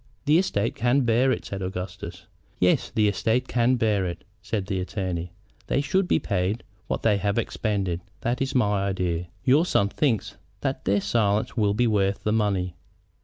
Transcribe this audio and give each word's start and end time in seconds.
"The 0.25 0.39
estate 0.39 0.73
can 0.73 1.01
bear 1.01 1.31
it," 1.31 1.45
said 1.45 1.61
Augustus. 1.61 2.25
"Yes, 2.59 2.89
the 2.89 3.07
estate 3.07 3.47
can 3.47 3.75
bear 3.75 4.03
it," 4.07 4.23
said 4.41 4.65
the 4.65 4.79
attorney. 4.79 5.31
"They 5.67 5.79
should 5.79 6.07
be 6.07 6.17
paid 6.17 6.63
what 6.87 7.03
they 7.03 7.17
have 7.17 7.37
expended. 7.37 8.01
That 8.21 8.41
is 8.41 8.55
my 8.55 8.87
idea. 8.87 9.27
Your 9.43 9.63
son 9.63 9.89
thinks 9.89 10.37
that 10.61 10.85
their 10.85 11.01
silence 11.01 11.55
will 11.55 11.75
be 11.75 11.85
worth 11.85 12.23
the 12.23 12.33
money." 12.33 12.73